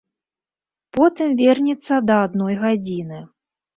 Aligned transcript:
Потым 0.97 1.29
вернецца 1.41 1.93
да 2.07 2.15
адной 2.25 2.53
гадзіны. 2.67 3.19